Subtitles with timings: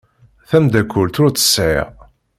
[0.49, 1.87] Tamdakelt ur tt-sεiɣ.